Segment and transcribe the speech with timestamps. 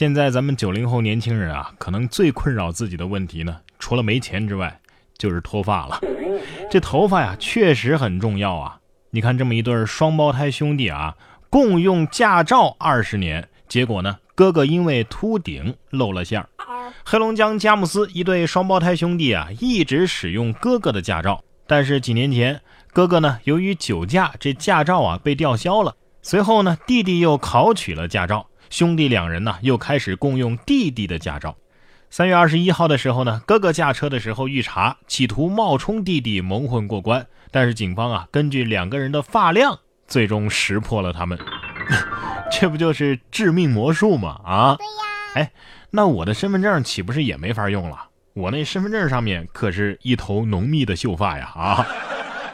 [0.00, 4.80] 现在咱们九零后年轻人啊，可能最困扰自己的问题呢，除了没钱之外，
[5.18, 6.00] 就是脱发了。
[6.70, 8.78] 这头发呀，确实很重要啊。
[9.10, 11.14] 你看这么一对双胞胎兄弟啊，
[11.50, 16.48] 共用驾照二十年，结果呢，哥哥因为秃顶露了馅儿。
[17.04, 22.58] 黑龙江佳木斯一对双胞胎兄弟啊，一直使用哥哥的驾照，但是几年前，
[22.94, 25.94] 哥哥呢由于酒驾，这驾照啊被吊销了。
[26.22, 31.56] 随后呢，弟弟又考取了驾照，兄弟两人呢又开始共用弟弟的驾照。
[32.08, 41.38] 三月二十一号的时候呢，哥哥驾车的时候遇查，企图冒充弟弟蒙混过关，但是警方啊根据两个人的发量，最终识破了他们。
[42.50, 44.40] 这不就是致命魔术吗？
[44.44, 44.76] 啊？
[44.76, 44.90] 对呀。
[45.34, 45.52] 哎，
[45.90, 48.06] 那我的身份证岂不是也没法用了？
[48.34, 51.46] 我那身份证上面可是一头浓密的秀发呀！
[51.54, 51.86] 啊。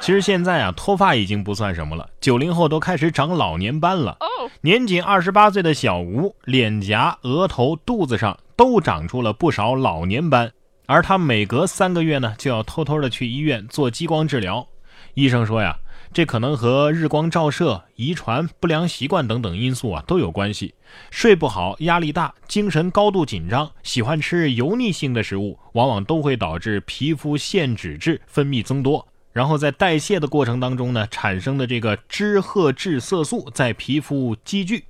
[0.00, 2.08] 其实现在啊，脱发已经不算什么了。
[2.20, 4.16] 九零后都开始长老年斑了。
[4.60, 10.52] 年仅二十八岁的小吴，脸颊、额头、肚子上都长出了不少老年斑，
[10.86, 14.66] 而他每隔三个月呢，就要偷偷的去医院做激光治疗。
[15.14, 15.76] 医生说呀，
[16.12, 20.74] 这可能和日光照射、遗传、不良习惯等等因素啊都有关系。
[21.10, 29.06] 睡不好、压力大、精神高度紧张、喜欢吃油腻性的食物，往往都会导致皮肤腺脂质分泌增多。
[29.32, 34.84] 然后在代谢的过程当中呢，产生的这个脂褐质色素在皮肤积聚，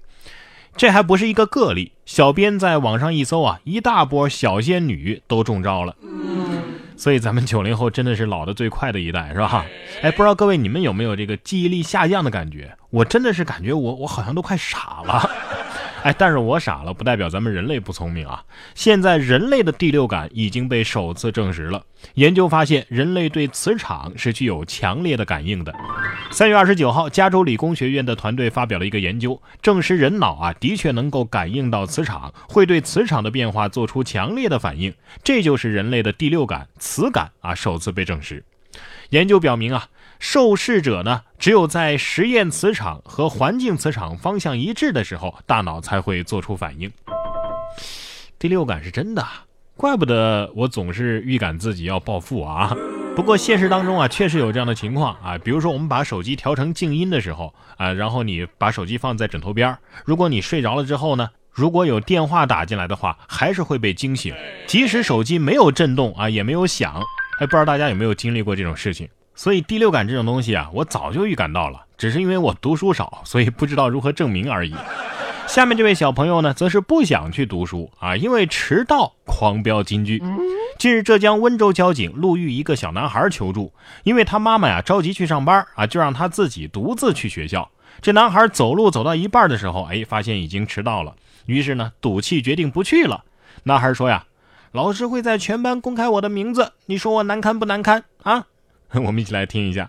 [0.76, 1.92] 这还不是一个个例。
[2.04, 5.94] 小编在网上一搜啊，一大波小仙女都中招了。
[6.96, 9.64] 所以咱们九零后真的是老的最快的一代，是吧？
[10.02, 12.76] 哎，不知道各位你们有没有这个记忆力下降的感觉？
[12.90, 15.30] 我真的是感觉我我好像都快傻了。
[16.02, 18.44] 哎，但是我傻了，不代表咱们人类不聪明啊！
[18.74, 21.84] 现在人类的第六感已经被首次证实了。
[22.14, 25.72] 研究发现，人类对磁场是具有强烈的感应的。
[26.30, 34.92] 三月二十九号，加州理工学院的团队发表了一个研究，证实人脑啊的确能够感应到磁场，会对磁场的变化做出强烈的反应。
[35.22, 38.42] 这就是人类的第六感——磁感啊，首次被证实。
[39.10, 39.86] 研究表明啊。
[40.22, 46.92] 受试者呢，只有在实验磁场和环境磁场方向一致的时候，大脑才会做出反应。
[48.38, 49.26] 第六感是真的，
[49.76, 52.72] 怪不得我总是预感自己要暴富啊！
[53.16, 64.32] 不过现实当中啊，确实有这样的情况啊，比如说我们把手机调成静音的时候啊，然后你把手机放在枕头边如果你睡着了之后呢，如果有电话打进来的话，还是会被惊醒，
[64.68, 67.02] 即使手机没有震动啊，也没有响。
[67.40, 69.08] 哎，不知道大家有没有经历过这种事情？
[69.34, 74.74] 所以第六感这种东西啊，我早就预感到了，只是因为我读书少，所以不知道如何证明而已。
[75.48, 80.22] 下面这位小朋友呢，则是不想去读书啊，因为迟到狂飙金句。
[80.78, 83.72] 近日，浙江温州交警路遇一个小男孩求助，
[84.04, 87.70] 因为他妈妈呀着急去上班啊，就让他自己独自去学校。
[88.00, 91.14] 这男孩走路走到一半的时候，哎，发现已经迟到了，
[91.46, 93.24] 于是呢赌气决定不去了。
[93.64, 94.24] 男孩说呀
[94.72, 98.46] ：“老师会在全班公开我的名字，你说我难堪不难堪啊？”
[99.00, 99.88] 我们一起来听一下。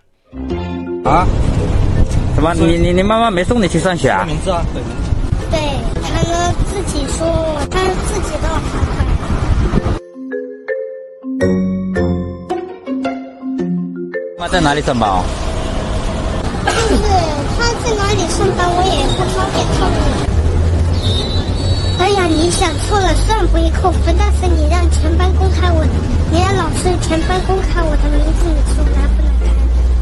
[1.04, 1.28] 啊？
[2.36, 2.54] 什么？
[2.54, 4.24] 你你你妈妈没送你去上学啊？
[4.26, 4.64] 名字啊？
[5.52, 5.60] 对，
[6.02, 7.28] 他呢自己说，
[7.70, 8.96] 他自己的孩子。
[14.40, 15.10] 妈在哪里上班？
[16.66, 17.04] 就是
[17.58, 20.00] 他在哪里上班，我也不方便透露。
[22.00, 25.84] 哎呀，你想错了，算不会扣分，但是你让全班公开我，
[26.34, 29.54] 你让老师全班公开我的名字，你说难不难看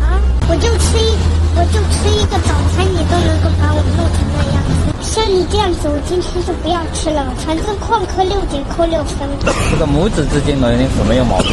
[0.08, 0.16] 啊？
[0.48, 1.12] 我就吃一，
[1.60, 4.96] 我就吃一个早餐，你都能够把我弄成那样子。
[5.04, 9.28] 像你这样子，我今天就不要吃了，反正旷课六节扣六分。
[9.44, 11.52] 这个母子之间的人是没有矛盾。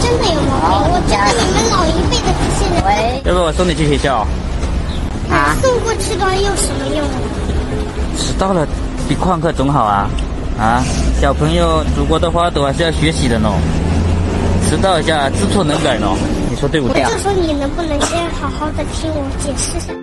[0.00, 2.80] 真的有毛病，我觉得你们老一辈的这些人。
[2.88, 3.20] 喂。
[3.28, 4.26] 要不我送你去学校？
[5.28, 5.52] 啊。
[5.60, 7.04] 送过去的有什么用？
[8.16, 8.66] 迟到了。
[9.06, 10.08] 比旷课总好啊！
[10.58, 10.82] 啊，
[11.20, 13.50] 小朋友祖国的花朵还是要学习的呢。
[14.68, 16.06] 迟到一下，知错能改呢。
[16.50, 17.08] 你说对不对啊？
[17.10, 19.94] 我就说你能不能先好好的听我解释下？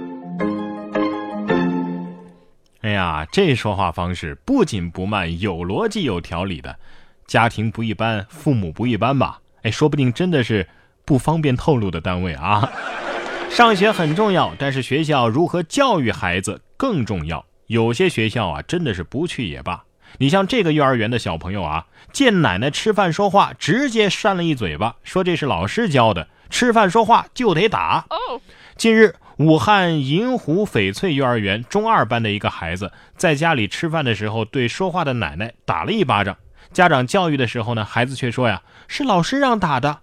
[2.81, 6.75] 哎呀，这说话方式不紧不慢，有逻辑有条理的。
[7.27, 9.39] 家庭不一般，父母不一般吧？
[9.61, 10.67] 哎，说不定真的是
[11.05, 12.67] 不方便透露的单位啊。
[13.51, 17.45] 上学很重要，但是学校如何教育孩子更重要。
[17.67, 19.83] 有些学校啊，真的是不去也罢。
[20.17, 28.05] 你像这个幼儿园的小朋友啊，见奶奶吃饭说话，直接扇了一嘴巴，说这是老师教的，吃饭说话就得打。
[28.77, 36.37] 近日，武汉银湖翡翠幼儿园中二班的一个孩子在家里吃饭的时候，对说话的奶奶打了一巴掌。
[36.71, 39.99] 家长教育的时候呢，孩子却说呀，是老师让打的。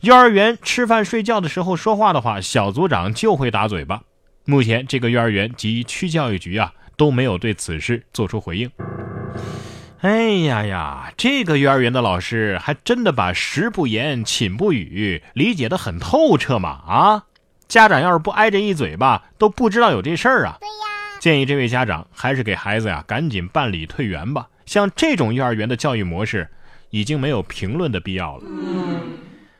[0.00, 4.02] 幼儿园吃饭睡觉的时候说话的话，小组长就会打嘴巴。
[4.44, 6.74] 目前，这个幼儿园及区教育局啊。
[6.98, 8.68] 都没有对此事做出回应。
[10.00, 17.24] 哎呀呀，这个幼儿园的老师还真的把食不言，寝不语理解的很透彻嘛啊！
[17.66, 20.56] 家长要是不挨着一嘴巴，都不知道有这事儿啊。
[20.60, 24.46] 对呀，建议这位家长还是给孩子呀赶紧办理退园吧。
[24.66, 26.48] 像这种幼儿园的教育模式，
[26.90, 28.44] 已经没有评论的必要了。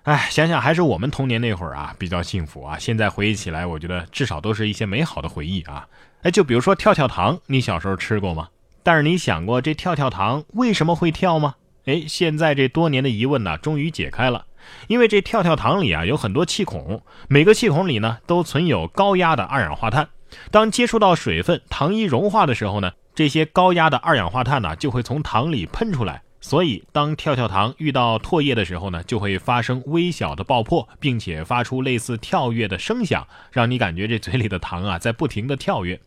[0.04, 2.78] 哎，想想还是我们童年那会儿啊比较幸福啊。
[2.78, 5.88] 现在回忆起来，我觉得至少都是一些美好的回忆啊。
[6.22, 8.48] 哎，就比如说跳跳糖，你小时候吃过吗？
[8.88, 11.56] 但是你想过这跳跳糖为什么会跳吗？
[11.84, 14.46] 哎，现在这多年的疑问呢，终于解开了。
[14.86, 20.08] 因为这跳跳糖里啊有很多气孔，每个气孔里呢都存有高压的二氧化碳。
[20.50, 26.22] 当接触到水分，糖衣融化的时候呢，这些高压的二氧化碳呢就会从糖里喷出来。
[26.40, 36.00] 所以，当跳跳糖遇到唾液的时候呢，就会发生微小的爆破，并且发出类似跳跃的声响，让你感觉这嘴里的糖啊在不停的跳跃。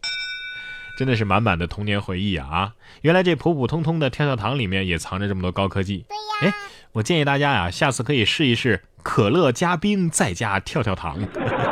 [1.01, 2.48] 真的是满满的童年回忆啊！
[2.48, 6.06] 啊，原来这普普通通的跳跳糖里面也藏着这么多高科技。
[6.07, 6.53] 对呀，哎，
[6.92, 11.18] 我建议大家呀，下次可以试一试可乐加冰再加跳跳糖。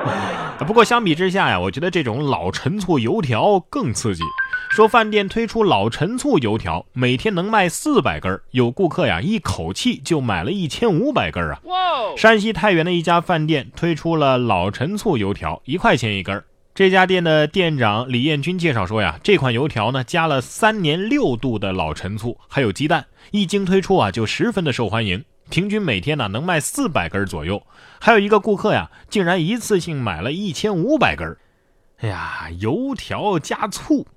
[0.65, 4.23] 不过相比之下呀，我觉得这种老陈醋油条更刺激。
[4.71, 11.59] 说饭店推出老陈醋油条，每天能卖四百根有顾客呀一口气就买了一千五百根啊！
[12.17, 16.43] 山西太原的一家饭店推出了老陈醋油条，一块钱一根
[16.79, 27.61] 这家店的店长李彦军介绍说呀，这款油条呢加了三年六度的老陈醋，还有鸡蛋，一经推出啊就十分的受欢迎，平均每天呢能卖四百根左右。
[27.99, 31.35] 还有一个顾客呀，竟然一次性买了一千五百根。
[31.99, 34.07] 哎呀，油条加醋，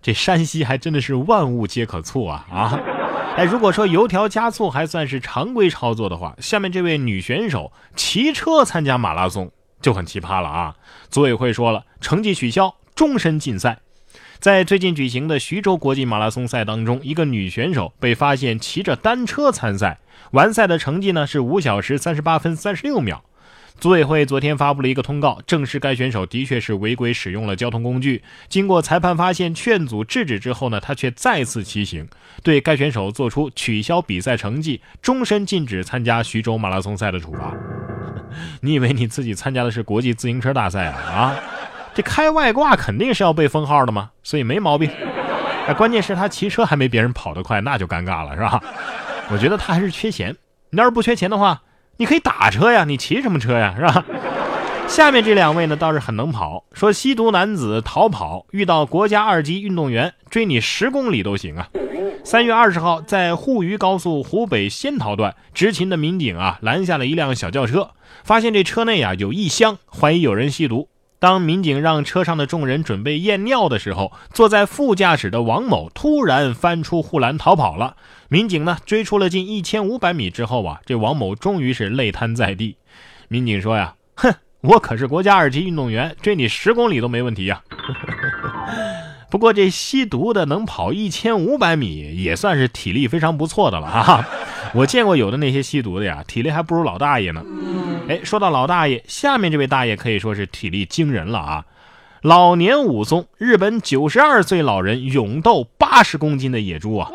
[0.00, 2.80] 这山西还真的是万物皆可醋啊啊！
[3.36, 9.50] 哎，如果说油条加醋还算是常规操作的话，下面这位女选手骑车参加马拉松。
[9.80, 10.76] 就很奇葩了啊！
[11.08, 13.78] 组委会说了，成绩取消，终身禁赛。
[14.38, 19.98] 在最近举行的徐州国际马拉松赛当中，一个女选手被发现骑着单车参赛，
[20.30, 23.24] 完赛的成绩呢是五小时三十八分三十六秒。
[23.80, 28.24] 组委会昨天发布了一个通告，证实该选手的确是违规使用了交通工具。
[28.48, 32.08] 经过裁判发现、劝阻制止之后呢，他却再次骑行，
[32.42, 37.54] 对该选手做出取消比赛成绩、终身禁止参加徐州马拉松赛的处罚。
[38.60, 40.96] 你以为你自己参加的是国际自行车大赛啊？
[41.10, 41.36] 啊，
[41.94, 44.90] 这开外挂肯定是要被封号的嘛，所以没毛病。
[45.66, 48.62] 哎，关键是他骑车还没别人跑得快，那就尴尬了，是吧？
[49.30, 50.34] 我觉得他还是缺钱。
[50.70, 51.60] 你要是不缺钱的话，
[51.96, 54.04] 你可以打车呀，你骑什么车呀，是吧？
[54.86, 61.68] 下面这两位呢倒是很能跑，说吸毒男子逃跑遇到国家二级运动员追你十公里都行啊。
[62.24, 67.92] 三月二十号，在沪渝高速湖北仙桃段，执勤的民警啊拦下了一辆小轿车，
[68.22, 70.88] 发现这车内啊有一箱，怀疑有人吸毒。
[71.18, 77.96] 当民警让车上的众人准备验尿的时候，坐在副驾驶的王某突然翻出护栏逃跑了。
[78.28, 82.76] 民警呢追出了近一千五百米之后啊，这王某终于是累瘫在地。
[83.28, 87.62] 民警说呀：“哼，我可是国家二级运动员，追你十公里都没问题呀。”
[89.30, 94.26] 不过这吸毒的能跑一千五百米，也算是体力非常不错的了啊！
[94.74, 97.44] 我见过有的那些吸毒的呀，体力还不如老大爷呢。
[98.08, 101.64] 哎，说到老大爷，下面这位大爷可以说是体力惊人了啊！
[102.22, 107.10] 老年武松，日本九十二岁老人勇斗八十公斤的野猪啊！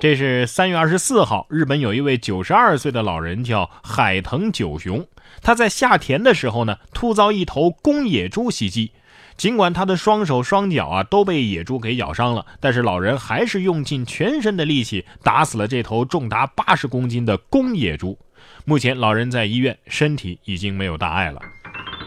[0.00, 5.04] 这是三月二十四号，日本有一位九十二岁的老人叫海藤久雄，
[5.42, 8.92] 他在下田的时候呢，突遭一头公野猪袭击。
[9.36, 18.18] 尽管他的双手双脚啊都被野猪给咬伤了，但是老人还是用尽全身的力气打死了这头重达八十公斤的公野猪。
[18.64, 21.40] 目前老人在医院，身体已经没有大碍了。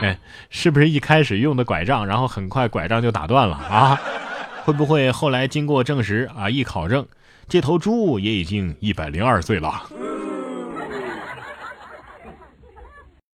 [0.01, 0.17] 哎，
[0.50, 4.00] 是不是一开始用的拐杖，然后很快拐杖就打断了啊？
[4.63, 7.05] 会不会后来经过证实啊，一考证，
[7.48, 9.83] 这头猪也已经一百零二岁了？